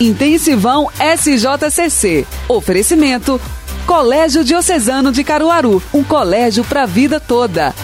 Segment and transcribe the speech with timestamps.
[0.00, 2.24] Intensivão SJCC.
[2.48, 3.40] Oferecimento
[3.84, 7.74] Colégio Diocesano de Caruaru, um colégio para a vida toda.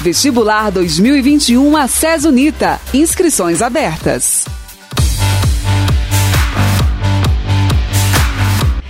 [0.00, 2.80] Vestibular 2021 Acesso Unita.
[2.94, 4.46] Inscrições abertas.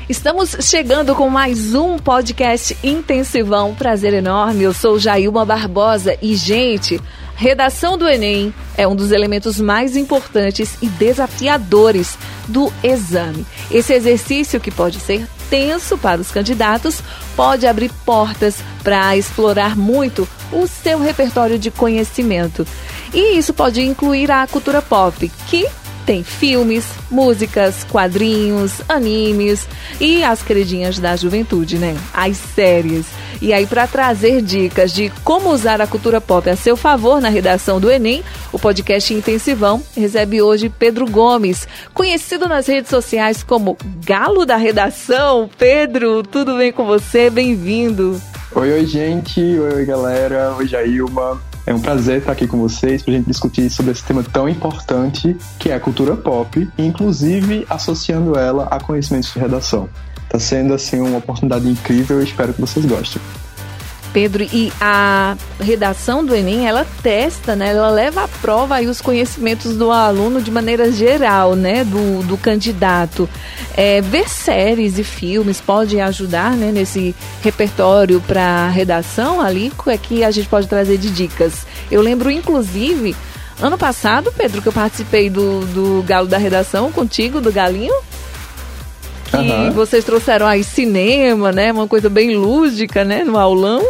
[0.09, 3.75] Estamos chegando com mais um podcast intensivão.
[3.75, 4.63] Prazer enorme.
[4.63, 7.01] Eu sou Jailma Barbosa e, gente,
[7.37, 13.47] redação do Enem é um dos elementos mais importantes e desafiadores do exame.
[13.71, 17.01] Esse exercício que pode ser tenso para os candidatos
[17.37, 22.67] pode abrir portas para explorar muito o seu repertório de conhecimento.
[23.13, 25.67] E isso pode incluir a cultura pop, que
[26.05, 29.67] tem filmes, músicas, quadrinhos, animes
[30.01, 31.97] e as queridinhas da juventude, né?
[32.13, 33.07] As séries.
[33.41, 37.29] E aí, para trazer dicas de como usar a cultura pop a seu favor na
[37.29, 38.23] redação do Enem,
[38.53, 45.51] o podcast Intensivão recebe hoje Pedro Gomes, conhecido nas redes sociais como Galo da Redação.
[45.59, 47.29] Pedro, tudo bem com você?
[47.29, 48.21] Bem-vindo.
[48.55, 49.41] Oi, oi, gente.
[49.41, 50.55] Oi, oi, galera.
[50.57, 51.54] Oi, Jailma.
[51.67, 54.47] É um prazer estar aqui com vocês para a gente discutir sobre esse tema tão
[54.47, 59.89] importante que é a cultura pop, inclusive associando ela a conhecimentos de redação.
[60.25, 63.23] Está sendo assim uma oportunidade incrível e espero que vocês gostem.
[64.15, 67.71] Pedro, e a redação do Enem, ela testa, né?
[67.71, 71.83] Ela leva à prova aí os conhecimentos do aluno de maneira geral, né?
[71.83, 73.29] Do, do candidato.
[73.77, 76.71] É, ver séries e filmes pode ajudar, né?
[76.71, 77.13] Nesse
[77.43, 81.67] repertório para redação ali, é que a gente pode trazer de dicas.
[81.91, 83.17] Eu lembro, inclusive,
[83.61, 87.95] ano passado, Pedro, que eu participei do, do Galo da Redação contigo, do Galinho
[89.25, 89.73] que uhum.
[89.73, 91.73] vocês trouxeram aí cinema, né?
[91.73, 93.25] Uma coisa bem lúdica, né?
[93.25, 93.85] No aulão.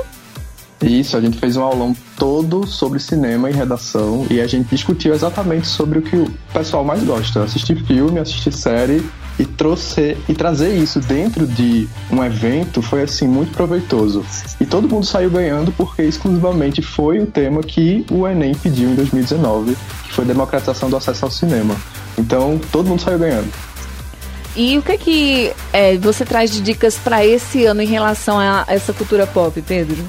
[0.84, 5.14] Isso, a gente fez um aulão todo sobre cinema e redação e a gente discutiu
[5.14, 9.02] exatamente sobre o que o pessoal mais gosta, assistir filme, assistir série
[9.38, 14.24] e trouxe e trazer isso dentro de um evento foi assim muito proveitoso.
[14.60, 18.94] E todo mundo saiu ganhando porque exclusivamente foi o tema que o ENEM pediu em
[18.94, 21.74] 2019, que foi democratização do acesso ao cinema.
[22.16, 23.50] Então, todo mundo saiu ganhando.
[24.54, 28.38] E o que é que é, você traz de dicas para esse ano em relação
[28.38, 30.04] a essa cultura pop, Pedro?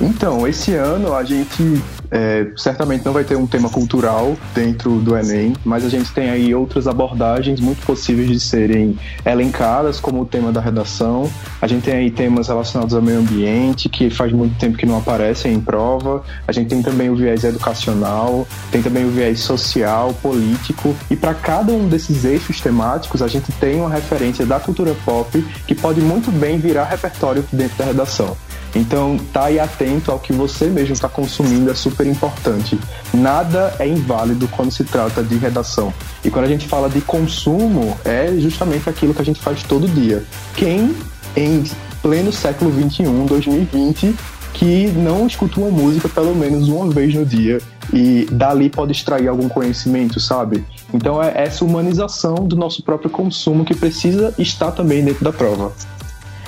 [0.00, 5.16] Então, esse ano a gente é, certamente não vai ter um tema cultural dentro do
[5.16, 10.26] Enem, mas a gente tem aí outras abordagens muito possíveis de serem elencadas, como o
[10.26, 11.30] tema da redação.
[11.62, 14.98] A gente tem aí temas relacionados ao meio ambiente, que faz muito tempo que não
[14.98, 16.24] aparecem em prova.
[16.46, 20.94] A gente tem também o viés educacional, tem também o viés social, político.
[21.08, 25.40] E para cada um desses eixos temáticos, a gente tem uma referência da cultura pop
[25.66, 28.36] que pode muito bem virar repertório dentro da redação.
[28.74, 32.78] Então, tá aí atento ao que você mesmo está consumindo é super importante.
[33.12, 35.92] Nada é inválido quando se trata de redação.
[36.24, 39.86] E quando a gente fala de consumo, é justamente aquilo que a gente faz todo
[39.86, 40.24] dia.
[40.56, 40.94] Quem
[41.36, 41.64] em
[42.02, 44.14] pleno século 21, 2020,
[44.52, 47.58] que não escuta uma música pelo menos uma vez no dia
[47.92, 50.64] e dali pode extrair algum conhecimento, sabe?
[50.92, 55.72] Então é essa humanização do nosso próprio consumo que precisa estar também dentro da prova.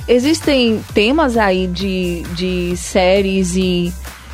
[0.09, 3.93] Existem temas aí de, de séries e,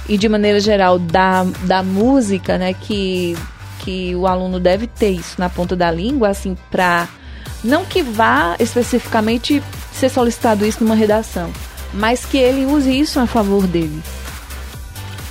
[0.08, 2.74] e de maneira geral da, da música, né?
[2.74, 3.36] Que,
[3.78, 7.08] que o aluno deve ter isso na ponta da língua, assim, para
[7.64, 9.62] não que vá especificamente
[9.92, 11.50] ser solicitado isso numa redação,
[11.94, 14.02] mas que ele use isso a favor dele.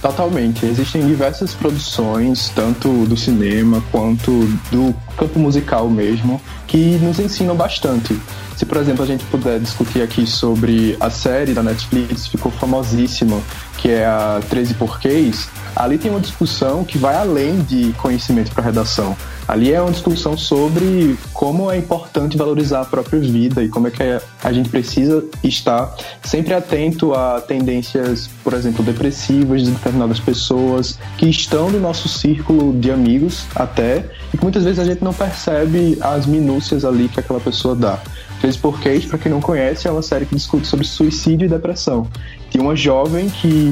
[0.01, 0.65] Totalmente.
[0.65, 4.31] Existem diversas produções, tanto do cinema quanto
[4.71, 8.19] do campo musical mesmo, que nos ensinam bastante.
[8.61, 13.41] Se, por exemplo, a gente puder discutir aqui sobre a série da Netflix, ficou famosíssima,
[13.79, 18.63] que é a 13 Porquês, ali tem uma discussão que vai além de conhecimento para
[18.63, 19.17] redação.
[19.47, 23.91] Ali é uma discussão sobre como é importante valorizar a própria vida e como é
[23.91, 24.03] que
[24.43, 31.27] a gente precisa estar sempre atento a tendências, por exemplo, depressivas de determinadas pessoas que
[31.27, 35.97] estão no nosso círculo de amigos até e que muitas vezes a gente não percebe
[35.99, 37.99] as minúcias ali que aquela pessoa dá.
[38.41, 42.07] Três Porquês, para quem não conhece, é uma série que discute sobre suicídio e depressão.
[42.51, 43.71] Tem uma jovem que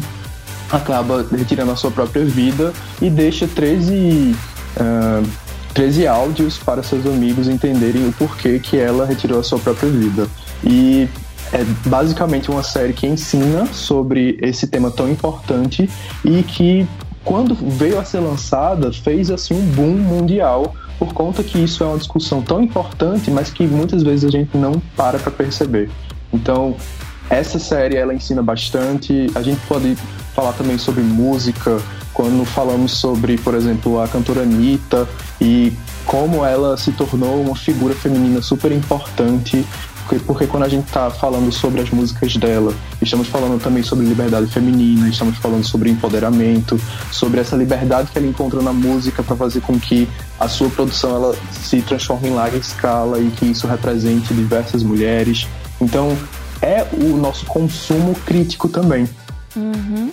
[0.71, 2.71] acaba retirando a sua própria vida
[3.01, 4.35] e deixa 13,
[4.77, 5.27] uh,
[5.73, 10.27] 13 áudios para seus amigos entenderem o porquê que ela retirou a sua própria vida.
[10.63, 11.09] E
[11.51, 15.89] é basicamente uma série que ensina sobre esse tema tão importante
[16.23, 16.87] e que
[17.25, 21.87] quando veio a ser lançada fez assim um boom mundial por conta que isso é
[21.87, 25.89] uma discussão tão importante, mas que muitas vezes a gente não para para perceber.
[26.31, 26.75] Então,
[27.29, 29.31] essa série ela ensina bastante.
[29.33, 29.95] A gente pode
[30.35, 31.81] falar também sobre música,
[32.13, 35.07] quando falamos sobre, por exemplo, a cantora Anitta
[35.39, 35.71] e
[36.05, 39.65] como ela se tornou uma figura feminina super importante
[40.17, 44.47] porque, quando a gente está falando sobre as músicas dela, estamos falando também sobre liberdade
[44.47, 46.79] feminina, estamos falando sobre empoderamento,
[47.11, 50.07] sobre essa liberdade que ela encontra na música para fazer com que
[50.39, 55.47] a sua produção ela se transforme em larga escala e que isso represente diversas mulheres.
[55.79, 56.17] Então,
[56.61, 59.07] é o nosso consumo crítico também.
[59.55, 60.11] Uhum.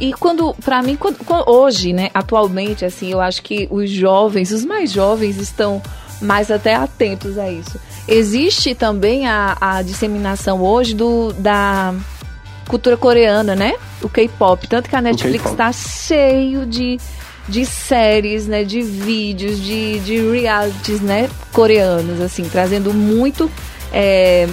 [0.00, 4.64] E quando, para mim, quando, hoje, né, atualmente, assim, eu acho que os jovens, os
[4.64, 5.82] mais jovens, estão
[6.20, 7.78] mais até atentos a isso.
[8.06, 11.94] Existe também a, a disseminação hoje do, da
[12.66, 13.74] cultura coreana, né?
[14.02, 14.66] O K-pop.
[14.66, 16.98] Tanto que a Netflix está cheio de,
[17.48, 18.64] de séries, né?
[18.64, 21.28] De vídeos, de, de realities, né?
[21.52, 23.50] Coreanos, assim, trazendo muito
[23.92, 24.48] é,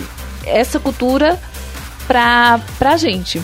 [0.45, 1.39] essa cultura
[2.07, 3.41] pra, pra gente.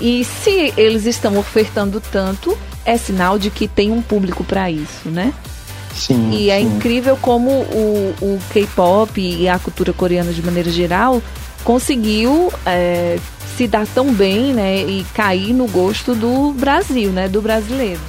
[0.00, 5.08] E se eles estão ofertando tanto, é sinal de que tem um público para isso,
[5.08, 5.32] né?
[5.94, 6.66] Sim, e é sim.
[6.66, 11.22] incrível como o, o K-pop e a cultura coreana de maneira geral
[11.64, 13.18] conseguiu é,
[13.56, 18.00] se dar tão bem, né, e cair no gosto do Brasil, né, do brasileiro.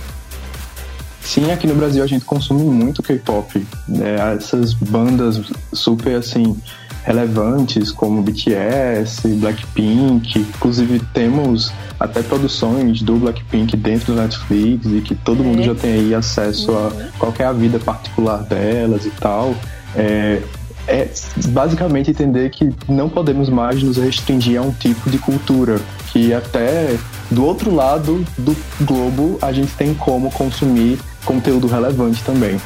[1.21, 3.65] Sim, aqui no Brasil a gente consome muito K-pop.
[3.99, 5.41] É, essas bandas
[5.71, 6.57] super assim
[7.03, 15.15] relevantes como BTS, Blackpink, inclusive temos até produções do Blackpink dentro do Netflix e que
[15.15, 15.45] todo é.
[15.45, 16.87] mundo já tem aí acesso uhum.
[16.87, 19.55] a qual é a vida particular delas e tal.
[19.95, 20.41] É,
[20.87, 21.09] é
[21.49, 25.79] basicamente entender que não podemos mais nos restringir a um tipo de cultura,
[26.11, 26.97] que até
[27.29, 32.59] do outro lado do globo a gente tem como consumir conteúdo relevante também.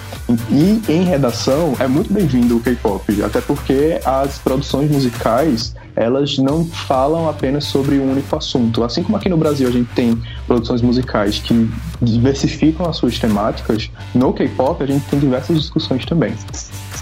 [0.50, 6.66] E em redação é muito bem-vindo o K-pop, até porque as produções musicais elas não
[6.66, 8.84] falam apenas sobre um único assunto.
[8.84, 11.70] Assim como aqui no Brasil a gente tem produções musicais que
[12.02, 16.34] diversificam as suas temáticas, no K-pop a gente tem diversas discussões também.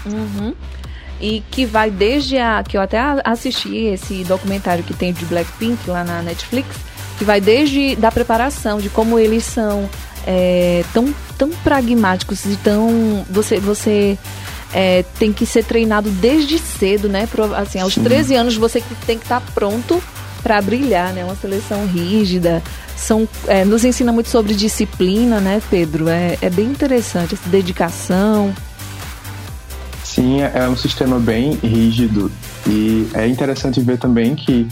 [0.06, 0.54] Uhum.
[1.20, 2.62] E que vai desde a.
[2.62, 6.76] que eu até assisti esse documentário que tem de Blackpink lá na Netflix,
[7.18, 9.88] que vai desde da preparação, de como eles são
[10.26, 13.24] é, tão, tão pragmáticos e tão.
[13.30, 14.18] Você, você
[14.72, 17.28] é, tem que ser treinado desde cedo, né?
[17.56, 18.02] Assim, aos Sim.
[18.02, 20.02] 13 anos você tem que estar tá pronto
[20.42, 21.24] para brilhar, né?
[21.24, 22.62] Uma seleção rígida.
[22.96, 26.08] São, é, nos ensina muito sobre disciplina, né, Pedro?
[26.08, 28.54] É, é bem interessante essa dedicação.
[30.04, 32.30] Sim, é, é um sistema bem rígido
[32.66, 34.68] e é interessante ver também que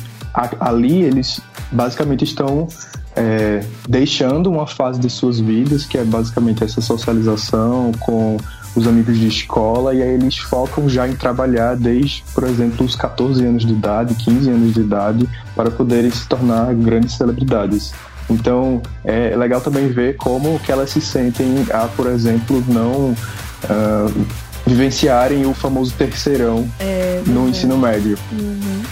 [0.61, 1.41] ali eles
[1.73, 2.69] basicamente estão
[3.17, 8.37] é, deixando uma fase de suas vidas, que é basicamente essa socialização com
[8.75, 12.97] os amigos de escola, e aí eles focam já em trabalhar desde, por exemplo, os
[12.97, 17.93] 14 anos de idade, 15 anos de idade, para poderem se tornar grandes celebridades.
[18.31, 24.27] Então é legal também ver como que elas se sentem a, por exemplo, não uh,
[24.67, 28.19] vivenciarem o famoso terceirão é, no ensino médio.
[28.33, 28.83] Uhum.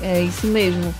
[0.00, 0.94] É isso mesmo.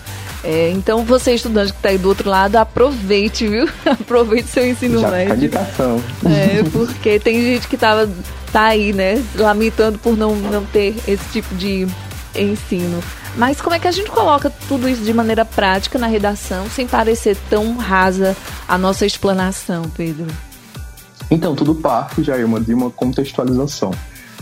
[0.47, 3.67] É, então, você estudante que está aí do outro lado, aproveite, viu?
[3.83, 5.33] aproveite seu ensino Já médio.
[5.33, 5.99] Indicação.
[6.23, 8.07] É, porque tem gente que tava,
[8.53, 9.23] tá aí, né?
[9.33, 11.87] Lamentando por não, não ter esse tipo de
[12.35, 13.03] ensino.
[13.35, 16.85] Mas como é que a gente coloca tudo isso de maneira prática na redação, sem
[16.85, 18.37] parecer tão rasa
[18.67, 20.27] a nossa explanação, Pedro?
[21.31, 23.91] Então, tudo parte, já é uma, de uma contextualização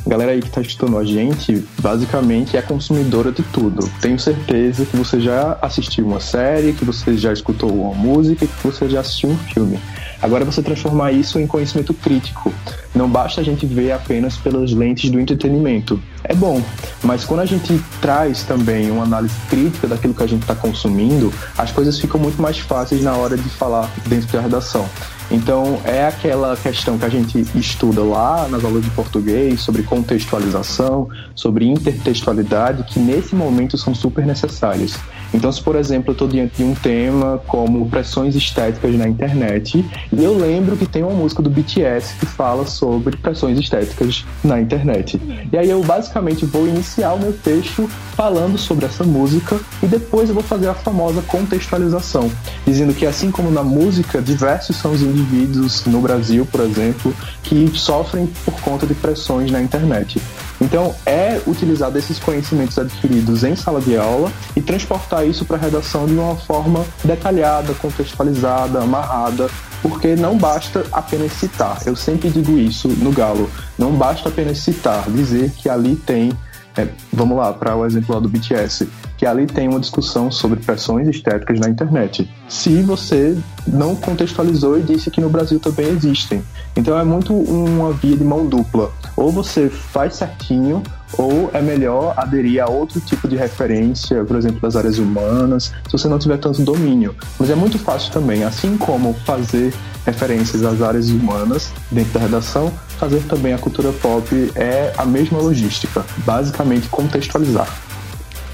[0.06, 3.90] galera aí que está escutando a gente, basicamente é consumidora de tudo.
[4.02, 8.64] Tenho certeza que você já assistiu uma série, que você já escutou uma música, que
[8.64, 9.80] você já assistiu um filme.
[10.22, 12.54] Agora você transformar isso em conhecimento crítico.
[12.96, 16.02] Não basta a gente ver apenas pelas lentes do entretenimento.
[16.24, 16.62] É bom,
[17.04, 21.34] mas quando a gente traz também uma análise crítica daquilo que a gente está consumindo,
[21.58, 24.88] as coisas ficam muito mais fáceis na hora de falar dentro da redação.
[25.32, 31.10] Então, é aquela questão que a gente estuda lá nas aulas de português sobre contextualização,
[31.36, 34.98] sobre intertextualidade, que nesse momento são super necessárias.
[35.34, 39.84] Então, se por exemplo eu estou diante de um tema como pressões estéticas na internet,
[40.12, 44.62] e eu lembro que tem uma música do BTS que fala sobre pressões estéticas na
[44.62, 45.20] internet.
[45.52, 50.30] E aí eu basicamente vou iniciar o meu texto falando sobre essa música e depois
[50.30, 52.32] eu vou fazer a famosa contextualização,
[52.66, 57.72] dizendo que assim como na música, diversos são os indivíduos no Brasil, por exemplo, que
[57.76, 60.22] sofrem por conta de pressões na internet.
[60.60, 65.60] Então, é utilizar desses conhecimentos adquiridos em sala de aula e transportar isso para a
[65.60, 69.50] redação de uma forma detalhada, contextualizada, amarrada,
[69.82, 71.80] porque não basta apenas citar.
[71.86, 73.50] Eu sempre digo isso no Galo.
[73.78, 76.32] Não basta apenas citar, dizer que ali tem.
[76.76, 78.88] É, vamos lá, para o exemplo lá do BTS,
[79.24, 82.30] que ali tem uma discussão sobre pressões estéticas na internet.
[82.50, 86.44] Se você não contextualizou e disse que no Brasil também existem.
[86.76, 88.92] Então é muito uma via de mão dupla.
[89.16, 90.84] Ou você faz certinho,
[91.18, 95.92] ou é melhor aderir a outro tipo de referência, por exemplo, das áreas humanas, se
[95.94, 97.16] você não tiver tanto domínio.
[97.40, 99.74] Mas é muito fácil também, assim como fazer
[100.06, 105.40] referências às áreas humanas dentro da redação, fazer também a cultura pop é a mesma
[105.40, 107.93] logística, basicamente contextualizar.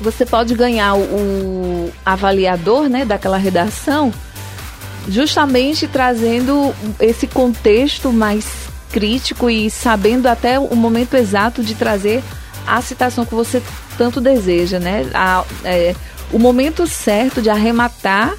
[0.02, 4.14] Você pode ganhar o avaliador né, daquela redação
[5.08, 8.46] justamente trazendo esse contexto mais
[8.92, 12.24] crítico e sabendo até o momento exato de trazer
[12.66, 13.62] a citação que você
[13.98, 15.10] tanto deseja, né?
[15.14, 15.96] A, é,
[16.32, 18.34] o momento certo de arrematar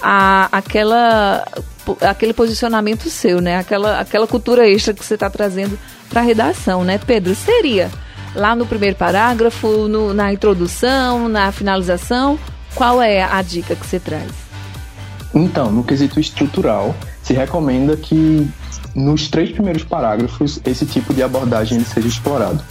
[0.00, 1.44] a, aquela,
[2.00, 3.58] aquele posicionamento seu, né?
[3.58, 7.34] Aquela, aquela cultura extra que você está trazendo para a redação, né, Pedro?
[7.34, 7.90] Seria
[8.36, 12.38] lá no primeiro parágrafo, no, na introdução, na finalização?
[12.74, 14.30] Qual é a dica que você traz?
[15.34, 18.48] Então, no quesito estrutural, se recomenda que
[18.94, 22.62] nos três primeiros parágrafos esse tipo de abordagem seja explorado,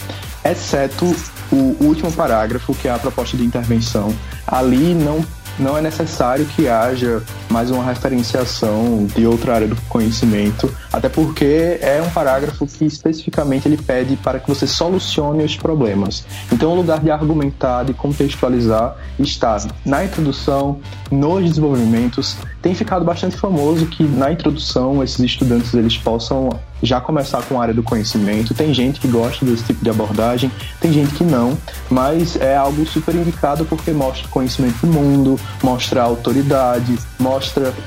[0.44, 1.04] exceto
[1.52, 4.14] o último parágrafo, que é a proposta de intervenção.
[4.46, 5.24] Ali não
[5.58, 11.78] não é necessário que haja mais uma referenciação de outra área do conhecimento, até porque
[11.80, 16.24] é um parágrafo que especificamente ele pede para que você solucione os problemas.
[16.52, 22.36] Então, o lugar de argumentar, de contextualizar, está na introdução, nos desenvolvimentos.
[22.60, 26.50] Tem ficado bastante famoso que na introdução esses estudantes eles possam
[26.82, 28.54] já começar com a área do conhecimento.
[28.54, 30.50] Tem gente que gosta desse tipo de abordagem,
[30.80, 31.56] tem gente que não,
[31.88, 37.35] mas é algo super indicado porque mostra conhecimento do mundo, mostra autoridade, mostra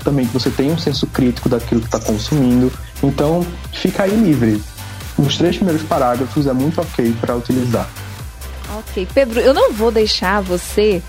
[0.04, 2.72] também que você tem um senso crítico daquilo que está consumindo.
[3.02, 4.62] Então, fica aí livre.
[5.18, 7.90] Os três primeiros parágrafos é muito ok para utilizar.
[8.78, 11.02] Ok, Pedro, eu não vou deixar você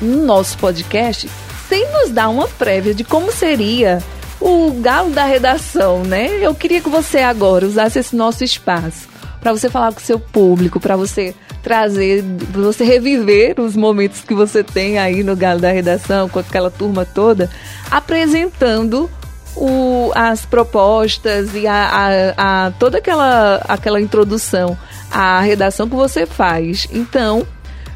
[0.00, 1.28] no nosso podcast
[1.68, 4.02] sem nos dar uma prévia de como seria
[4.40, 6.28] o galo da redação, né?
[6.40, 9.08] Eu queria que você agora usasse esse nosso espaço
[9.40, 14.34] para você falar com o seu público, para você trazer, você reviver os momentos que
[14.34, 17.50] você tem aí no galo da redação com aquela turma toda,
[17.90, 19.10] apresentando
[19.56, 24.76] o, as propostas e a, a, a, toda aquela, aquela introdução
[25.10, 26.86] à redação que você faz.
[26.90, 27.46] Então,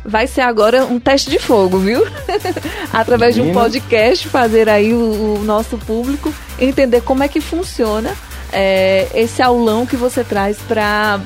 [0.05, 2.07] vai ser agora um teste de fogo, viu?
[2.93, 8.15] Através de um podcast, fazer aí o, o, nosso público entender como é que funciona
[8.53, 11.19] é, esse aulão que você traz para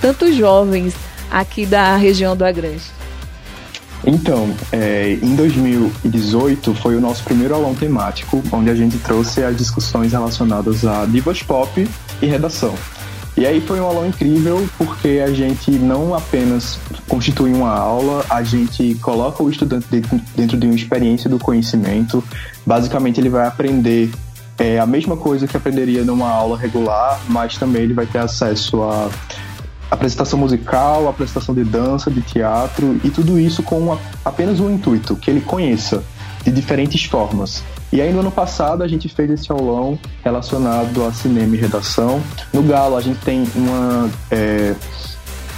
[0.00, 0.94] tantos jovens
[1.30, 2.90] aqui da região do Agreste.
[4.04, 9.56] Então, é, em 2018 foi o nosso primeiro aulão temático, onde a gente trouxe as
[9.56, 11.88] discussões relacionadas a divas pop
[12.22, 12.74] e redação.
[13.36, 18.42] E aí foi um aulão incrível porque a gente não apenas constitui uma aula, a
[18.42, 19.86] gente coloca o estudante
[20.34, 22.24] dentro de uma experiência do conhecimento.
[22.64, 24.10] Basicamente, ele vai aprender
[24.58, 28.82] é, a mesma coisa que aprenderia numa aula regular, mas também ele vai ter acesso
[28.82, 29.10] a
[29.90, 35.16] apresentação musical, apresentação de dança, de teatro e tudo isso com uma, apenas um intuito,
[35.16, 36.02] que ele conheça
[36.44, 37.62] de diferentes formas.
[37.92, 42.20] E aí no ano passado a gente fez esse aulão relacionado a cinema e redação.
[42.52, 44.74] No Galo a gente tem uma, é,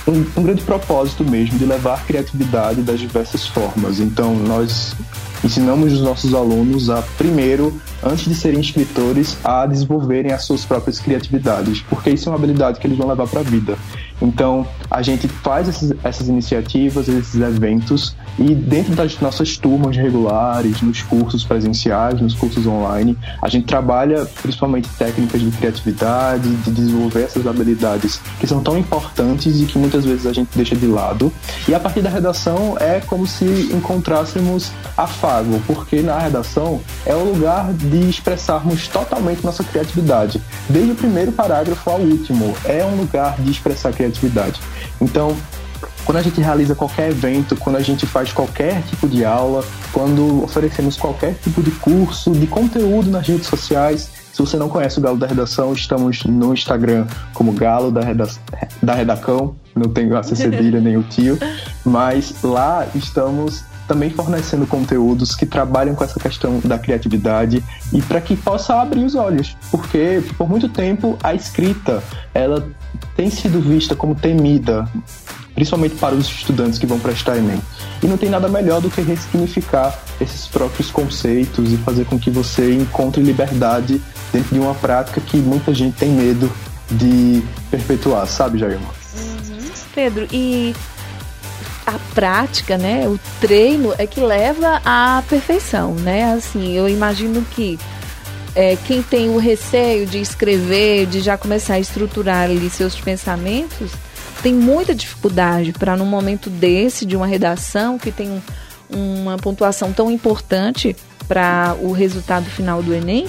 [0.06, 4.00] um, um grande propósito mesmo de levar criatividade das diversas formas.
[4.00, 4.94] Então nós
[5.44, 10.99] ensinamos os nossos alunos a, primeiro, antes de serem escritores, a desenvolverem as suas próprias
[10.99, 13.76] criatividades, porque isso é uma habilidade que eles vão levar para a vida.
[14.21, 20.80] Então, a gente faz esses, essas iniciativas, esses eventos, e dentro das nossas turmas regulares,
[20.80, 27.23] nos cursos presenciais, nos cursos online, a gente trabalha principalmente técnicas de criatividade, de desenvolver
[27.23, 31.33] essas habilidades que são tão importantes e que muitas vezes a gente deixa de lado.
[31.66, 37.25] E a partir da redação é como se encontrássemos afago, porque na redação é o
[37.25, 42.54] lugar de expressarmos totalmente nossa criatividade, desde o primeiro parágrafo ao último.
[42.64, 44.61] É um lugar de expressar criatividade.
[45.00, 45.37] Então,
[46.05, 50.43] quando a gente realiza qualquer evento, quando a gente faz qualquer tipo de aula, quando
[50.43, 54.11] oferecemos qualquer tipo de curso, de conteúdo nas redes sociais.
[54.33, 58.28] Se você não conhece o Galo da Redação, estamos no Instagram como Galo da, Reda
[58.83, 61.38] da Redacão, não tenho a cedilha nem o tio,
[61.85, 68.21] mas lá estamos também fornecendo conteúdos que trabalham com essa questão da criatividade e para
[68.21, 72.04] que possa abrir os olhos, porque por muito tempo a escrita
[72.35, 72.68] ela
[73.16, 74.87] tem sido vista como temida
[75.54, 77.61] principalmente para os estudantes que vão prestar Enem.
[78.00, 82.30] E não tem nada melhor do que ressignificar esses próprios conceitos e fazer com que
[82.30, 84.00] você encontre liberdade
[84.33, 86.49] dentro de uma prática que muita gente tem medo
[86.88, 87.42] de
[87.73, 88.87] perpetuar, sabe, Jairma?
[89.16, 89.59] Uhum.
[89.92, 90.76] Pedro, e
[91.88, 96.35] a prática, né, o treino é que leva à perfeição, né?
[96.35, 97.78] Assim, eu imagino que
[98.54, 103.90] é, quem tem o receio de escrever, de já começar a estruturar ali seus pensamentos,
[104.42, 108.42] tem muita dificuldade para num momento desse de uma redação que tem
[108.90, 110.95] uma pontuação tão importante
[111.26, 113.26] para o resultado final do Enem,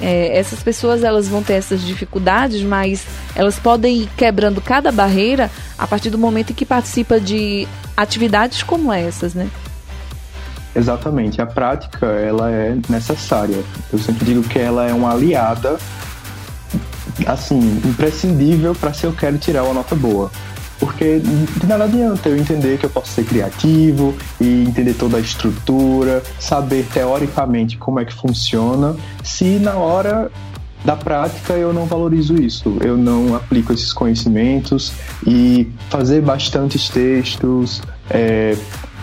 [0.00, 5.50] é, essas pessoas elas vão ter essas dificuldades, mas elas podem ir quebrando cada barreira
[5.78, 9.48] a partir do momento em que participa de atividades como essas, né?
[10.74, 11.40] Exatamente.
[11.40, 13.64] A prática ela é necessária.
[13.90, 15.78] Eu sempre digo que ela é uma aliada,
[17.26, 20.30] assim, imprescindível para se eu quero tirar uma nota boa.
[20.78, 25.20] Porque de nada adianta eu entender que eu posso ser criativo e entender toda a
[25.20, 30.30] estrutura, saber teoricamente como é que funciona, se na hora
[30.84, 34.92] da prática eu não valorizo isso, eu não aplico esses conhecimentos
[35.26, 38.56] e fazer bastantes textos, é,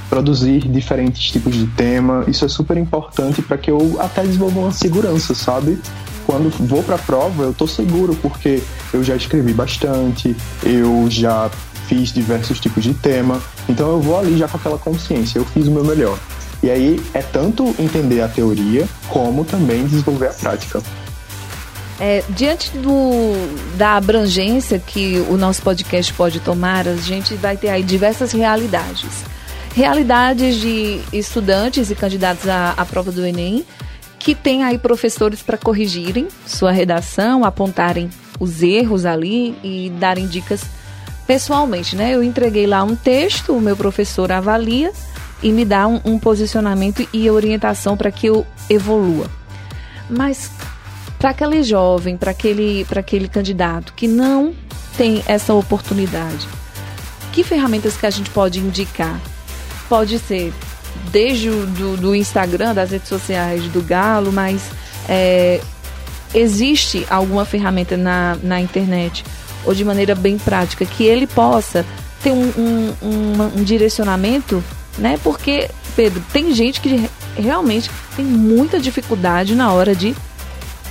[0.09, 4.71] produzir diferentes tipos de tema, isso é super importante para que eu até desenvolva uma
[4.71, 5.79] segurança, sabe?
[6.33, 11.47] Quando vou para a prova, eu estou seguro porque eu já escrevi bastante, eu já
[11.87, 15.67] fiz diversos tipos de tema, então eu vou ali já com aquela consciência, eu fiz
[15.67, 16.17] o meu melhor.
[16.63, 20.81] E aí é tanto entender a teoria como também desenvolver a prática.
[21.99, 23.33] É, diante do,
[23.77, 29.23] da abrangência que o nosso podcast pode tomar, a gente vai ter aí diversas realidades.
[29.75, 33.63] Realidades de estudantes e candidatos à, à prova do Enem,
[34.23, 40.63] que tem aí professores para corrigirem sua redação, apontarem os erros ali e darem dicas
[41.27, 42.15] pessoalmente, né?
[42.15, 44.93] Eu entreguei lá um texto, o meu professor avalia
[45.41, 49.29] e me dá um, um posicionamento e orientação para que eu evolua.
[50.09, 50.49] Mas
[51.19, 54.53] para aquele jovem, para aquele, aquele candidato que não
[54.95, 56.47] tem essa oportunidade,
[57.33, 59.19] que ferramentas que a gente pode indicar?
[59.89, 60.53] Pode ser
[61.11, 64.61] desde o do, do Instagram, das redes sociais do Galo, mas
[65.07, 65.61] é,
[66.33, 69.23] existe alguma ferramenta na, na internet
[69.65, 71.85] ou de maneira bem prática que ele possa
[72.21, 74.63] ter um, um, um, um direcionamento,
[74.97, 75.19] né?
[75.23, 80.15] Porque, Pedro, tem gente que realmente tem muita dificuldade na hora de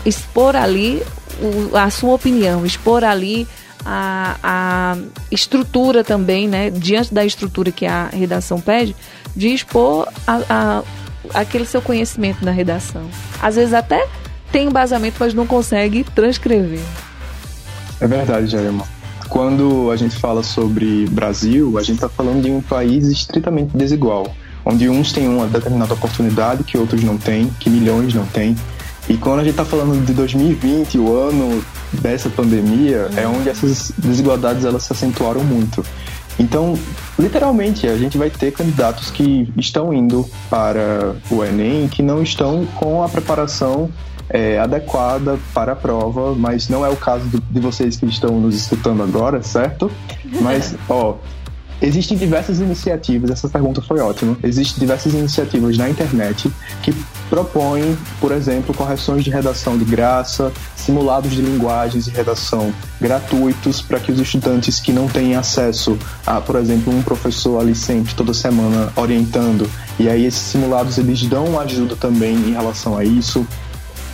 [0.04, 1.02] expor ali
[1.40, 3.46] o, a sua opinião, expor ali
[3.84, 4.96] a, a
[5.30, 6.70] estrutura também, né?
[6.70, 8.94] Diante da estrutura que a redação pede,
[9.34, 10.82] de expor a, a,
[11.34, 13.08] aquele seu conhecimento na redação.
[13.40, 14.06] Às vezes até
[14.50, 16.80] tem embasamento, mas não consegue transcrever.
[18.00, 18.84] É verdade, Jairma.
[19.28, 24.34] Quando a gente fala sobre Brasil, a gente está falando de um país estritamente desigual,
[24.64, 28.54] onde uns têm uma determinada oportunidade que outros não têm, que milhões não têm.
[29.08, 33.90] E quando a gente está falando de 2020, o ano dessa pandemia, é onde essas
[33.96, 35.84] desigualdades elas se acentuaram muito.
[36.38, 36.78] Então,
[37.18, 42.66] literalmente, a gente vai ter candidatos que estão indo para o Enem que não estão
[42.78, 43.90] com a preparação
[44.28, 48.54] é, adequada para a prova, mas não é o caso de vocês que estão nos
[48.54, 49.90] escutando agora, certo?
[50.40, 51.16] Mas, ó,
[51.82, 54.36] Existem diversas iniciativas, essa pergunta foi ótima.
[54.40, 56.48] Existem diversas iniciativas na internet
[56.80, 56.94] que
[57.28, 63.98] propõem, por exemplo, correções de redação de graça, simulados de linguagens de redação gratuitos para
[63.98, 68.32] que os estudantes que não têm acesso a, por exemplo, um professor ali sempre toda
[68.32, 69.68] semana orientando,
[69.98, 73.44] e aí esses simulados eles dão ajuda também em relação a isso.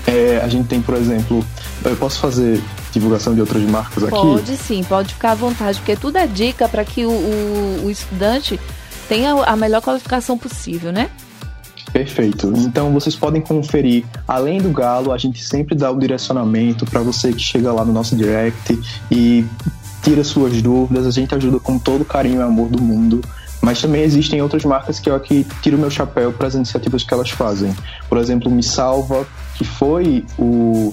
[0.07, 1.45] É, a gente tem, por exemplo,
[1.85, 4.11] eu posso fazer divulgação de outras marcas aqui?
[4.11, 7.91] Pode sim, pode ficar à vontade, porque tudo é dica para que o, o, o
[7.91, 8.59] estudante
[9.09, 11.11] tenha a melhor qualificação possível, né?
[11.93, 12.53] Perfeito.
[12.57, 17.33] Então vocês podem conferir, além do Galo, a gente sempre dá o direcionamento para você
[17.33, 18.79] que chega lá no nosso direct
[19.11, 19.45] e
[20.03, 23.21] tira suas dúvidas, a gente ajuda com todo o carinho e amor do mundo.
[23.61, 27.13] Mas também existem outras marcas que eu aqui tiro meu chapéu para as iniciativas que
[27.13, 27.75] elas fazem.
[28.09, 30.93] Por exemplo, Me Salva, que foi o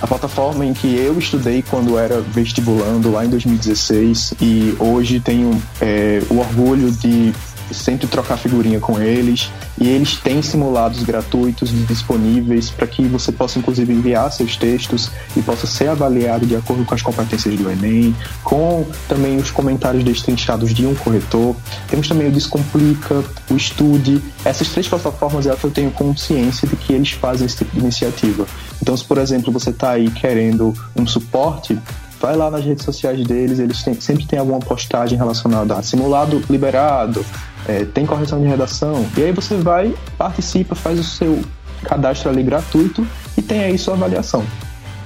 [0.00, 5.60] a plataforma em que eu estudei quando era vestibulando lá em 2016 e hoje tenho
[5.80, 7.32] é, o orgulho de
[7.72, 9.50] sempre trocar figurinha com eles
[9.80, 15.42] e eles têm simulados gratuitos disponíveis para que você possa inclusive enviar seus textos e
[15.42, 20.74] possa ser avaliado de acordo com as competências do Enem, com também os comentários destrinchados
[20.74, 21.54] de um corretor.
[21.88, 24.22] Temos também o Descomplica, o Estude.
[24.44, 27.80] Essas três plataformas é que eu tenho consciência de que eles fazem esse tipo de
[27.80, 28.46] iniciativa.
[28.80, 31.78] Então, se por exemplo você está aí querendo um suporte,
[32.20, 36.42] vai lá nas redes sociais deles, eles têm, sempre tem alguma postagem relacionada a simulado
[36.50, 37.24] liberado,
[37.68, 41.40] é, tem correção de redação, e aí você vai, participa, faz o seu
[41.84, 44.44] cadastro ali gratuito e tem aí sua avaliação.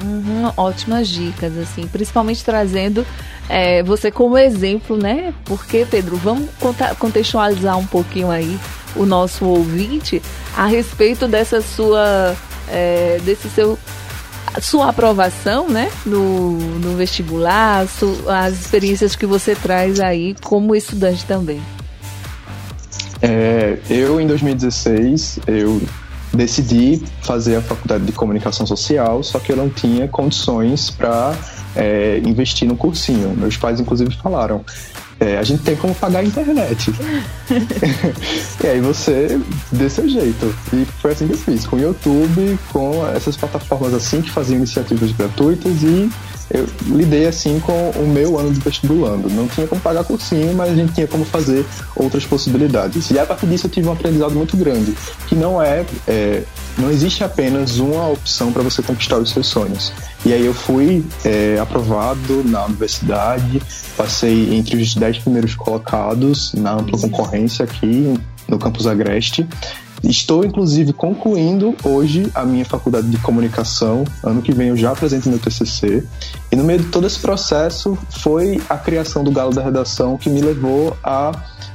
[0.03, 3.07] Uhum, ótimas dicas, assim, principalmente trazendo
[3.49, 5.33] é, você como exemplo, né?
[5.45, 6.49] Porque, Pedro, vamos
[6.99, 8.59] contextualizar um pouquinho aí
[8.97, 10.21] o nosso ouvinte
[10.57, 12.35] a respeito dessa sua,
[12.69, 13.79] é, desse seu
[14.61, 21.25] sua aprovação, né, no, no vestibular, su, as experiências que você traz aí como estudante
[21.25, 21.63] também.
[23.23, 25.81] É, eu, em 2016, eu
[26.35, 31.35] decidi fazer a faculdade de comunicação social, só que eu não tinha condições para
[31.77, 33.35] é, investir no cursinho.
[33.37, 34.65] Meus pais, inclusive, falaram:
[35.21, 36.91] é, a gente tem como pagar a internet.
[38.63, 40.55] e aí você dê seu jeito.
[40.73, 44.59] E foi assim que eu fiz, com o YouTube, com essas plataformas assim que faziam
[44.59, 46.11] iniciativas gratuitas e
[46.51, 49.29] eu lidei assim com o meu ano de vestibulando.
[49.31, 51.65] Não tinha como pagar cursinho, mas a gente tinha como fazer
[51.97, 53.11] outras possibilidades.
[53.11, 54.95] E a partir disso eu tive um aprendizado muito grande,
[55.27, 56.43] que não é, é
[56.79, 59.93] não existe apenas uma opção para você conquistar os seus sonhos.
[60.25, 63.63] E aí eu fui é, aprovado na universidade,
[63.97, 69.47] passei entre os dez primeiros colocados na ampla concorrência aqui no campus Agreste.
[70.03, 74.05] Estou, inclusive, concluindo hoje a minha faculdade de comunicação.
[74.23, 76.05] Ano que vem eu já apresento meu TCC.
[76.51, 80.29] E no meio de todo esse processo foi a criação do Galo da Redação que
[80.29, 81.33] me levou a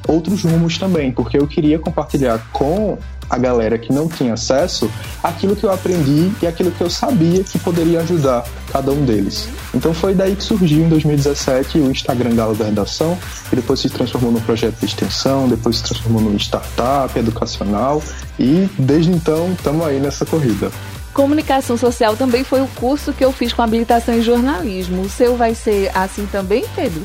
[0.08, 2.98] outros rumos também, porque eu queria compartilhar com
[3.30, 4.90] a galera que não tinha acesso
[5.24, 9.48] aquilo que eu aprendi e aquilo que eu sabia que poderia ajudar cada um deles.
[9.74, 13.18] Então foi daí que surgiu em 2017 o Instagram Galo da Redação,
[13.50, 18.02] que depois se transformou num projeto de extensão, depois se transformou numa startup educacional
[18.40, 20.72] e desde então estamos aí nessa corrida.
[21.14, 25.02] Comunicação social também foi o curso que eu fiz com habilitação em jornalismo.
[25.02, 27.02] O seu vai ser assim também, Pedro?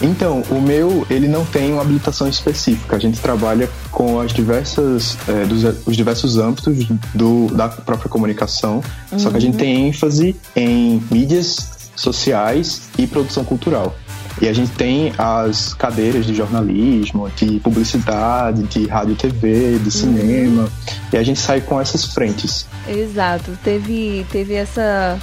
[0.00, 2.96] Então, o meu, ele não tem uma habilitação específica.
[2.96, 8.82] A gente trabalha com as diversas, é, dos, os diversos âmbitos do, da própria comunicação,
[9.10, 9.18] uhum.
[9.18, 13.96] só que a gente tem ênfase em mídias sociais e produção cultural.
[14.40, 19.84] E a gente tem as cadeiras de jornalismo, de publicidade, de rádio e TV, de
[19.84, 19.90] uhum.
[19.90, 20.68] cinema.
[21.12, 22.66] E a gente sai com essas frentes.
[22.86, 23.58] Exato.
[23.64, 25.18] Teve, teve essa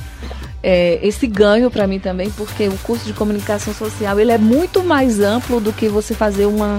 [0.63, 4.81] é, esse ganho para mim também, porque o curso de comunicação social ele é muito
[4.81, 6.77] mais amplo do que você fazer uma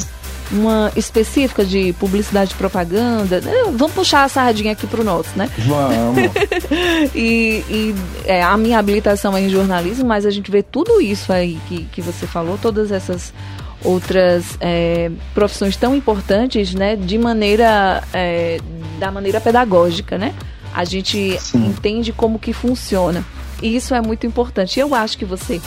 [0.50, 3.42] uma específica de publicidade e propaganda.
[3.44, 5.50] É, vamos puxar a sardinha aqui para o nosso, né?
[5.58, 6.30] Vamos.
[7.14, 11.32] e, e é, a minha habilitação é em jornalismo, mas a gente vê tudo isso
[11.32, 13.32] aí que, que você falou, todas essas
[13.82, 16.96] outras é, profissões tão importantes, né?
[16.96, 18.58] De maneira é,
[18.98, 20.34] da maneira pedagógica, né?
[20.74, 21.66] A gente Sim.
[21.66, 23.24] entende como que funciona.
[23.62, 24.80] E isso é muito importante.
[24.80, 25.60] Eu acho que você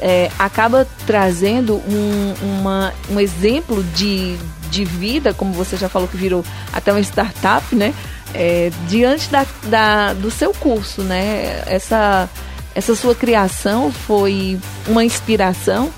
[0.00, 4.36] é, acaba trazendo um, uma, um exemplo de,
[4.70, 7.94] de vida, como você já falou que virou até uma startup, né?
[8.34, 11.62] É, diante da, da, do seu curso, né?
[11.66, 12.28] Essa,
[12.74, 15.90] essa sua criação foi uma inspiração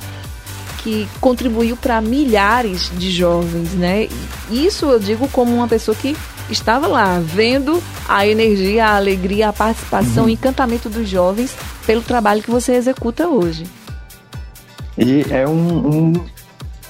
[0.83, 4.09] que contribuiu para milhares de jovens, né?
[4.51, 6.17] Isso eu digo como uma pessoa que
[6.49, 10.29] estava lá, vendo a energia, a alegria, a participação, uhum.
[10.29, 11.55] o encantamento dos jovens
[11.87, 13.65] pelo trabalho que você executa hoje.
[15.01, 16.13] E é um, um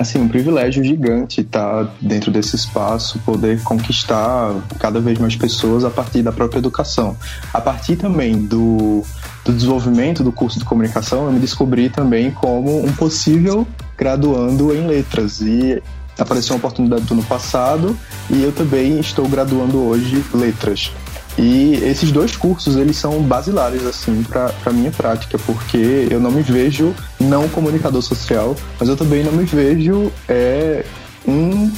[0.01, 5.91] assim, um privilégio gigante estar dentro desse espaço, poder conquistar cada vez mais pessoas a
[5.91, 7.17] partir da própria educação.
[7.53, 9.05] A partir também do,
[9.45, 14.87] do desenvolvimento do curso de comunicação, eu me descobri também como um possível graduando em
[14.87, 15.41] letras.
[15.41, 15.83] E
[16.19, 17.97] apareceu uma oportunidade do ano passado
[18.29, 20.93] e eu também estou graduando hoje letras.
[21.39, 26.43] E esses dois cursos, eles são basilares, assim, para minha prática, porque eu não me
[26.43, 30.85] vejo não comunicador social, mas eu também não me vejo é,
[31.27, 31.71] um,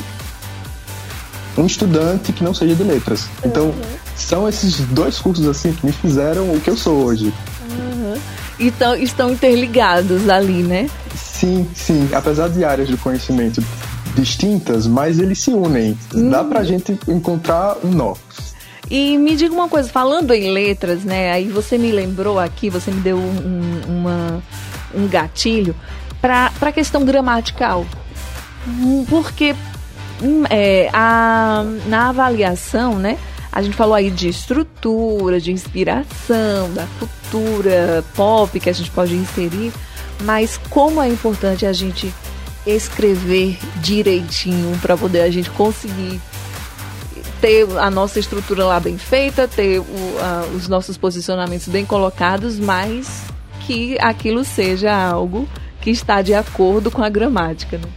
[1.57, 3.29] um estudante que não seja de letras.
[3.45, 3.83] Então, uhum.
[4.17, 7.33] são esses dois cursos, assim, que me fizeram o que eu sou hoje.
[7.71, 8.15] Uhum.
[8.59, 10.89] Então, estão interligados ali, né?
[11.15, 12.09] Sim, sim.
[12.13, 13.63] Apesar de áreas de conhecimento
[14.15, 15.97] distintas, mas eles se unem.
[16.15, 16.31] Uhum.
[16.31, 18.15] Dá pra gente encontrar um nó.
[18.93, 21.33] E me diga uma coisa, falando em letras, né?
[21.33, 24.43] Aí você me lembrou aqui, você me deu um, uma,
[24.95, 25.75] um gatilho
[26.21, 27.87] para a questão gramatical.
[29.09, 29.57] Porque
[30.23, 33.17] hum, é, a, na avaliação, né?
[33.51, 39.15] A gente falou aí de estrutura, de inspiração, da cultura pop que a gente pode
[39.15, 39.73] inserir,
[40.21, 42.13] mas como é importante a gente
[42.67, 46.21] escrever direitinho para poder a gente conseguir
[47.43, 53.25] ter a nossa estrutura lá bem feita, ter o, os nossos posicionamentos bem colocados, mas
[53.67, 55.49] que aquilo seja algo
[55.81, 57.79] que está de acordo com a gramática.
[57.79, 57.89] Né?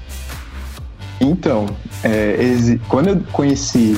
[1.22, 1.68] Então,
[2.04, 2.36] é,
[2.90, 3.96] quando eu conheci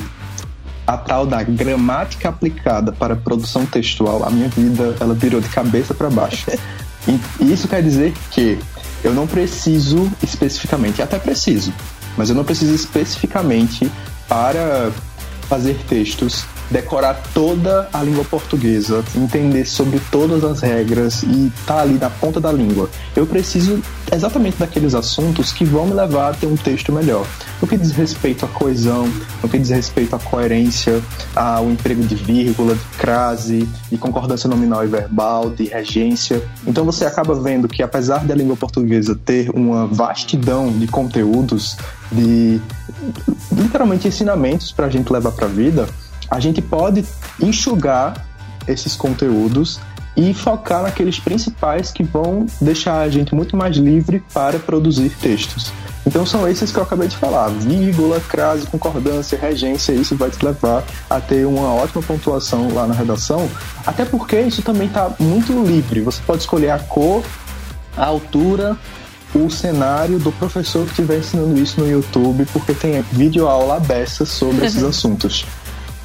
[0.86, 5.93] a tal da gramática aplicada para produção textual, a minha vida ela virou de cabeça
[5.93, 6.45] para baixo.
[7.39, 8.60] e isso quer dizer que
[9.01, 11.73] eu não preciso especificamente, até preciso,
[12.17, 13.89] mas eu não preciso especificamente
[14.27, 14.91] para
[15.47, 21.82] fazer textos decorar toda a língua portuguesa, entender sobre todas as regras e estar tá
[21.82, 22.89] ali na ponta da língua.
[23.15, 27.25] Eu preciso exatamente daqueles assuntos que vão me levar a ter um texto melhor.
[27.62, 31.01] No que diz respeito à coesão, no que diz respeito à coerência,
[31.36, 36.41] ao emprego de vírgula, de crase, de concordância nominal e verbal, de regência.
[36.65, 41.77] Então você acaba vendo que apesar da língua portuguesa ter uma vastidão de conteúdos,
[42.12, 42.60] de
[43.51, 45.88] literalmente ensinamentos para a gente levar para a vida,
[46.30, 47.06] a gente pode
[47.42, 48.26] enxugar
[48.68, 49.80] esses conteúdos
[50.16, 55.72] e focar naqueles principais que vão deixar a gente muito mais livre para produzir textos.
[56.08, 59.92] Então são esses que eu acabei de falar: vírgula, crase, concordância, regência.
[59.92, 63.48] Isso vai te levar a ter uma ótima pontuação lá na redação,
[63.86, 66.02] até porque isso também está muito livre.
[66.02, 67.24] Você pode escolher a cor,
[67.96, 68.76] a altura,
[69.36, 74.26] o cenário do professor que estiver ensinando isso no YouTube, porque tem vídeo aula aberta
[74.26, 75.46] sobre esses assuntos.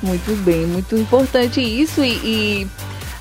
[0.03, 2.69] Muito bem, muito importante isso e, e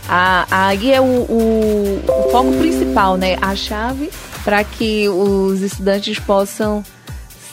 [0.08, 3.38] aí é o, o, o, foco principal, né?
[3.42, 4.10] A chave
[4.44, 6.84] para que os estudantes possam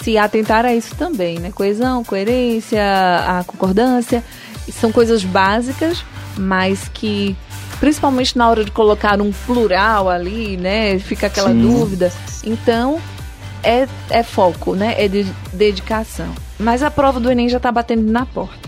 [0.02, 1.52] se atentar a isso também, né?
[1.52, 4.24] Coesão, coerência, a concordância,
[4.72, 6.02] são coisas básicas,
[6.36, 7.36] mas que
[7.78, 10.98] principalmente na hora de colocar um plural ali, né?
[10.98, 11.60] Fica aquela Sim.
[11.60, 12.12] dúvida.
[12.42, 12.98] Então,
[13.62, 14.94] é, é foco, né?
[14.96, 16.32] É de dedicação.
[16.58, 18.67] Mas a prova do Enem já está batendo na porta.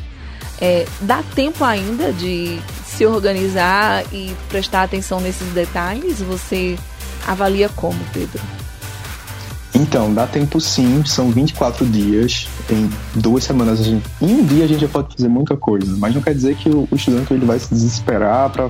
[0.61, 6.21] É, dá tempo ainda de se organizar e prestar atenção nesses detalhes?
[6.21, 6.79] Você
[7.27, 8.41] avalia como, Pedro?
[9.75, 12.47] Então, dá tempo sim, são 24 dias.
[12.69, 15.97] Em duas semanas, a gente, em um dia a gente já pode fazer muita coisa,
[15.97, 18.69] mas não quer dizer que o, estudante ele vai se desesperar para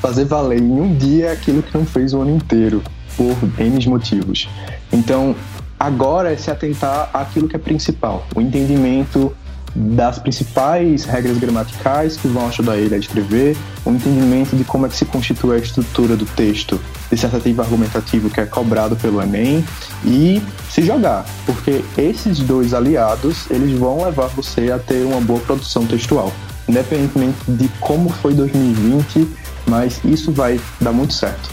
[0.00, 2.82] fazer valer em um dia aquilo que não fez o ano inteiro,
[3.16, 4.48] por N motivos.
[4.92, 5.34] Então,
[5.78, 9.34] agora é se atentar àquilo que é principal, o entendimento
[9.78, 14.88] das principais regras gramaticais que vão ajudar ele a escrever, o entendimento de como é
[14.88, 19.64] que se constitui a estrutura do texto dissertativo argumentativo que é cobrado pelo Enem
[20.04, 25.40] e se jogar, porque esses dois aliados eles vão levar você a ter uma boa
[25.40, 26.32] produção textual,
[26.68, 29.28] independentemente de como foi 2020,
[29.66, 31.50] mas isso vai dar muito certo.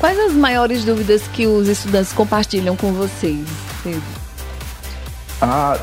[0.00, 3.46] Quais as maiores dúvidas que os estudantes compartilham com vocês,
[3.82, 4.02] Pedro?
[5.40, 5.78] Ah,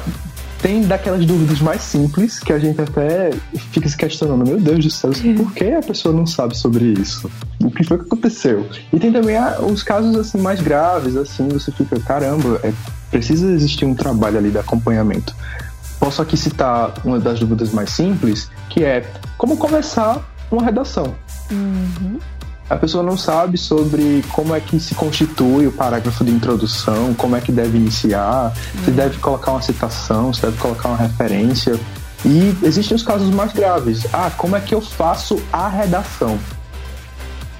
[0.62, 3.32] tem daquelas dúvidas mais simples que a gente até
[3.72, 7.30] fica se questionando, meu Deus do céu, por que a pessoa não sabe sobre isso?
[7.64, 8.68] O que foi que aconteceu?
[8.94, 9.38] E tem também
[9.70, 12.72] os casos assim mais graves, assim, você fica, caramba, é,
[13.10, 15.36] precisa existir um trabalho ali de acompanhamento.
[16.00, 19.06] Posso aqui citar uma das dúvidas mais simples, que é
[19.38, 20.22] como começar
[20.52, 21.16] uma redação.
[21.52, 22.20] Uhum
[22.72, 27.36] a pessoa não sabe sobre como é que se constitui o parágrafo de introdução, como
[27.36, 28.54] é que deve iniciar,
[28.86, 28.96] se uhum.
[28.96, 31.78] deve colocar uma citação, se deve colocar uma referência.
[32.24, 34.08] E existem os casos mais graves.
[34.14, 36.40] Ah, como é que eu faço a redação?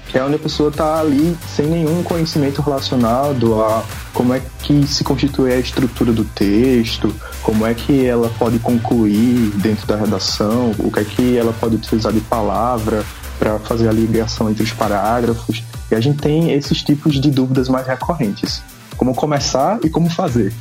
[0.08, 4.86] Que é onde a pessoa está ali sem nenhum conhecimento relacionado a como é que
[4.86, 10.72] se constitui a estrutura do texto, como é que ela pode concluir dentro da redação,
[10.78, 13.04] o que é que ela pode utilizar de palavra,
[13.42, 15.64] para fazer a ligação entre os parágrafos.
[15.90, 18.62] E a gente tem esses tipos de dúvidas mais recorrentes.
[18.96, 20.52] Como começar e como fazer.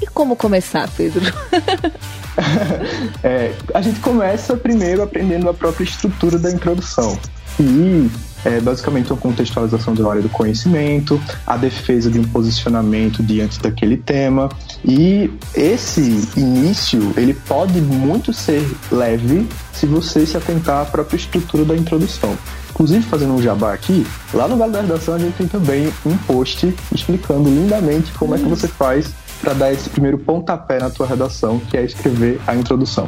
[0.00, 1.20] E como começar, Pedro?
[3.24, 7.18] é, a gente começa primeiro aprendendo a própria estrutura da introdução.
[7.58, 8.08] E
[8.44, 13.96] é basicamente uma contextualização da área do conhecimento, a defesa de um posicionamento diante daquele
[13.96, 14.48] tema.
[14.84, 21.64] E esse início, ele pode muito ser leve se você se atentar à própria estrutura
[21.64, 22.36] da introdução.
[22.70, 26.16] Inclusive, fazendo um jabá aqui, lá no Vale da Redação a gente tem também um
[26.18, 31.06] post explicando lindamente como é que você faz para dar esse primeiro pontapé na tua
[31.06, 33.06] redação, que é escrever a introdução.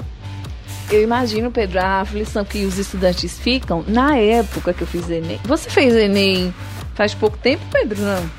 [0.90, 5.40] Eu imagino, Pedro, a aflição que os estudantes ficam na época que eu fiz Enem.
[5.44, 6.54] Você fez Enem
[6.94, 8.00] faz pouco tempo, Pedro?
[8.00, 8.30] Não.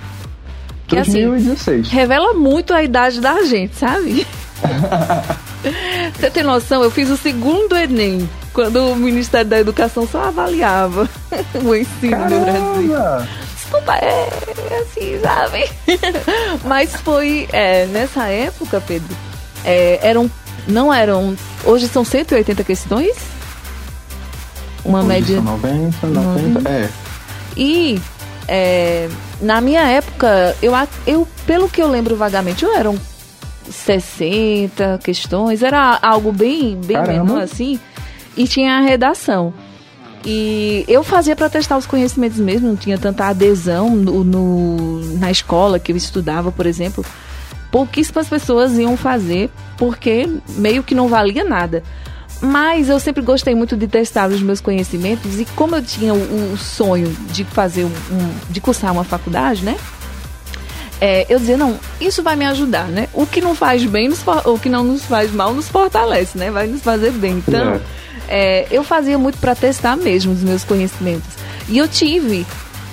[0.88, 1.88] Que, 2016.
[1.88, 4.26] Assim, revela muito a idade da gente, sabe?
[6.16, 6.82] Você tem noção?
[6.82, 11.10] Eu fiz o segundo Enem, quando o Ministério da Educação só avaliava
[11.64, 12.36] o ensino Caramba.
[12.36, 13.28] no Brasil.
[13.54, 14.30] Desculpa, é,
[14.72, 15.70] é assim, sabe?
[16.64, 19.14] Mas foi é, nessa época, Pedro,
[19.66, 20.32] é, eram
[20.68, 21.36] não eram.
[21.64, 23.16] Hoje são 180 questões?
[24.86, 25.36] Uma hoje média.
[25.36, 26.66] São 90, 90, uhum.
[26.66, 26.90] é.
[27.56, 28.00] E
[28.48, 29.10] é,
[29.42, 30.72] na minha época, eu,
[31.06, 32.98] eu, pelo que eu lembro vagamente, eu eram
[33.70, 37.80] 60 questões, era algo bem, bem menor assim,
[38.36, 39.54] e tinha a redação.
[40.26, 45.32] E eu fazia para testar os conhecimentos mesmo, não tinha tanta adesão no, no, na
[45.32, 47.06] escola que eu estudava, por exemplo.
[47.78, 51.84] Pouquíssimas pessoas iam fazer, porque meio que não valia nada.
[52.42, 56.54] Mas eu sempre gostei muito de testar os meus conhecimentos e como eu tinha o,
[56.54, 59.78] o sonho de fazer um, um, de cursar uma faculdade, né?
[61.00, 63.10] É, eu dizia, não, isso vai me ajudar, né?
[63.14, 66.50] O que não faz bem, nos, o que não nos faz mal, nos fortalece, né?
[66.50, 67.44] Vai nos fazer bem.
[67.48, 67.82] Então, é.
[68.28, 71.30] É, eu fazia muito para testar mesmo os meus conhecimentos.
[71.70, 72.44] E eu tive,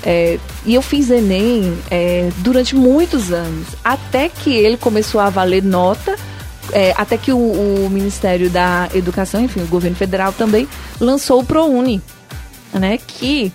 [0.04, 5.62] é, e eu fiz Enem é, durante muitos anos, até que ele começou a valer
[5.62, 6.14] nota
[6.72, 10.68] é, até que o, o, Ministério da Educação, enfim, o governo federal também
[11.00, 12.02] lançou o ProUni,
[12.72, 13.52] né, que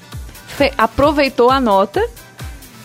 [0.48, 2.06] fe, aproveitou a nota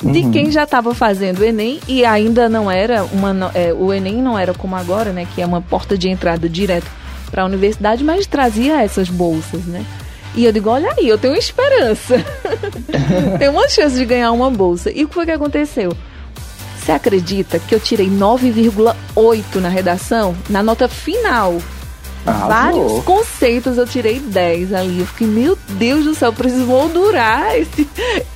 [0.03, 0.31] de uhum.
[0.31, 4.39] quem já estava fazendo o Enem e ainda não era uma é, o Enem não
[4.39, 6.91] era como agora, né, que é uma porta de entrada direto
[7.31, 9.85] para a universidade, mas trazia essas bolsas, né?
[10.35, 12.17] E eu digo, olha aí, eu tenho esperança.
[13.39, 14.91] tenho uma chance de ganhar uma bolsa.
[14.91, 15.97] E o que foi que aconteceu?
[16.79, 20.37] Você acredita que eu tirei 9,8 na redação?
[20.51, 21.59] Na nota final.
[22.27, 25.01] Ah, Vários conceitos eu tirei 10 ali.
[25.01, 27.89] Eu fiquei, meu Deus do céu, preciso moldurar esse,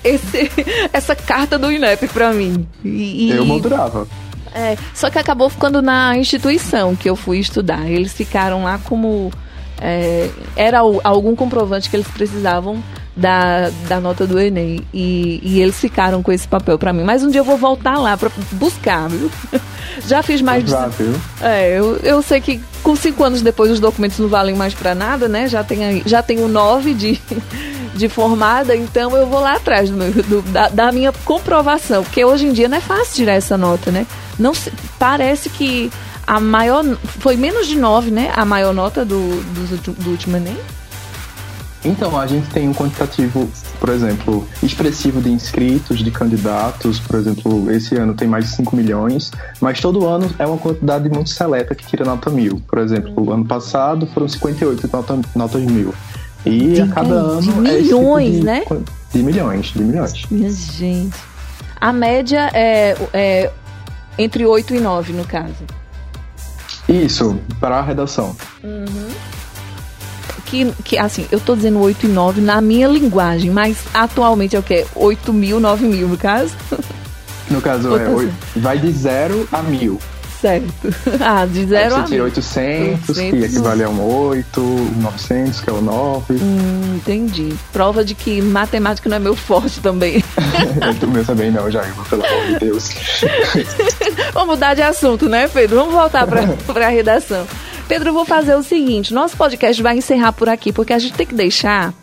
[0.04, 0.50] esse,
[0.92, 2.66] essa carta do INEP pra mim.
[2.84, 4.06] E, eu moldurava.
[4.54, 7.88] É, só que acabou ficando na instituição que eu fui estudar.
[7.88, 9.30] Eles ficaram lá como.
[9.80, 12.82] É, era algum comprovante que eles precisavam
[13.18, 14.80] da, da nota do Enem.
[14.94, 17.02] E, e eles ficaram com esse papel para mim.
[17.02, 19.30] Mas um dia eu vou voltar lá para buscar, viu?
[20.06, 20.72] Já fiz mais de.
[21.42, 24.94] É, eu, eu sei que com cinco anos depois os documentos não valem mais para
[24.94, 25.48] nada, né?
[25.48, 27.20] Já, tem, já tenho nove de,
[27.94, 32.04] de formada, então eu vou lá atrás do meu, do, da, da minha comprovação.
[32.04, 34.06] Porque hoje em dia não é fácil tirar essa nota, né?
[34.38, 35.90] Não se, parece que
[36.28, 36.84] a maior.
[37.04, 38.30] Foi menos de nove, né?
[38.36, 40.56] A maior nota do, do, do último Enem.
[41.84, 43.48] Então, a gente tem um quantitativo,
[43.80, 47.00] por exemplo, expressivo de inscritos, de candidatos.
[47.00, 51.08] Por exemplo, esse ano tem mais de 5 milhões, mas todo ano é uma quantidade
[51.08, 52.60] muito seleta que tira nota mil.
[52.68, 55.94] Por exemplo, ano passado foram 58 nota, notas mil.
[56.44, 57.40] E de, a cada ano.
[57.40, 58.64] De milhões, é tipo de, né?
[59.14, 60.26] De milhões, de milhões.
[60.30, 61.16] Minha gente.
[61.80, 63.50] A média é, é
[64.18, 65.64] entre 8 e 9, no caso.
[66.88, 68.34] Isso, para a redação.
[68.64, 69.08] Uhum
[70.48, 74.58] que, que assim, eu tô dizendo 8 e 9 na minha linguagem, mas atualmente é
[74.58, 74.86] o quê?
[74.94, 76.54] 8 mil, 9 mil, no caso?
[77.50, 78.30] No caso, é, assim.
[78.56, 79.98] vai de 0 a 1000.
[80.38, 80.68] Certo.
[81.18, 82.06] Ah, de 0 a 1000.
[82.06, 86.34] Você tira 800, 800, que equivale a um 8, 900, que é o 9.
[86.34, 87.54] Hum, entendi.
[87.72, 90.22] Prova de que matemática não é meu forte também.
[91.02, 92.90] o meu também não, Jair, pelo amor de Deus.
[94.32, 95.76] Vamos mudar de assunto, né, Pedro?
[95.76, 96.42] Vamos voltar para
[96.86, 97.46] a redação.
[97.86, 101.14] Pedro, eu vou fazer o seguinte: nosso podcast vai encerrar por aqui, porque a gente
[101.14, 101.94] tem que deixar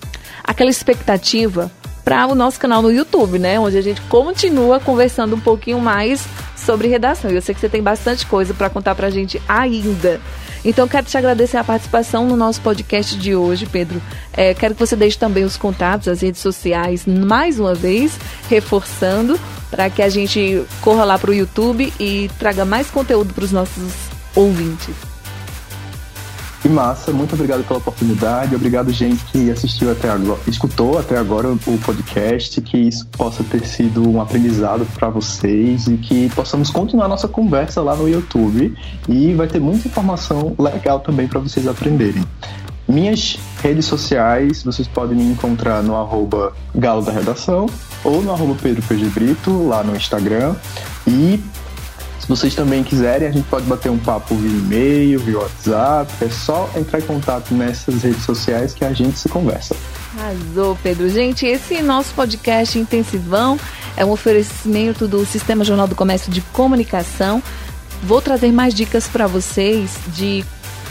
[0.43, 1.71] aquela expectativa
[2.03, 3.59] para o nosso canal no YouTube, né?
[3.59, 6.25] Onde a gente continua conversando um pouquinho mais
[6.55, 7.31] sobre redação.
[7.31, 10.21] E eu sei que você tem bastante coisa para contar para a gente ainda.
[10.63, 14.01] Então, quero te agradecer a participação no nosso podcast de hoje, Pedro.
[14.33, 19.39] É, quero que você deixe também os contatos, as redes sociais, mais uma vez, reforçando,
[19.75, 23.51] para que a gente corra lá para o YouTube e traga mais conteúdo para os
[23.51, 23.91] nossos
[24.33, 24.95] ouvintes.
[26.61, 31.49] Que massa, muito obrigado pela oportunidade, obrigado gente que assistiu até agora, escutou até agora
[31.49, 37.09] o podcast, que isso possa ter sido um aprendizado para vocês e que possamos continuar
[37.09, 38.73] nossa conversa lá no YouTube
[39.09, 42.23] e vai ter muita informação legal também para vocês aprenderem.
[42.87, 47.67] Minhas redes sociais, vocês podem me encontrar no arroba Galo da Redação
[48.05, 50.55] ou no arroba Pedro Brito, lá no Instagram.
[51.05, 51.43] E
[52.19, 56.11] se vocês também quiserem, a gente pode bater um papo via e-mail, via WhatsApp.
[56.23, 59.75] É só entrar em contato nessas redes sociais que a gente se conversa.
[60.17, 61.09] Arrasou, Pedro.
[61.09, 63.59] Gente, esse nosso podcast Intensivão
[63.97, 67.43] é um oferecimento do Sistema Jornal do Comércio de Comunicação.
[68.01, 70.45] Vou trazer mais dicas para vocês de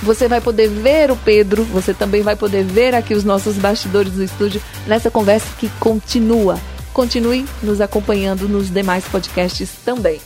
[0.00, 4.12] Você vai poder ver o Pedro, você também vai poder ver aqui os nossos bastidores
[4.12, 6.56] do estúdio nessa conversa que continua.
[6.92, 10.20] Continue nos acompanhando nos demais podcasts também.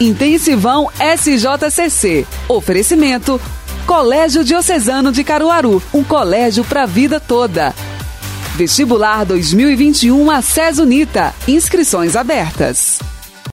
[0.00, 2.24] Intensivão SJCC.
[2.48, 3.40] Oferecimento
[3.84, 7.74] Colégio Diocesano de Caruaru, um colégio para a vida toda.
[8.54, 10.40] Vestibular 2021 a
[10.78, 11.34] Unita.
[11.48, 12.98] Inscrições abertas.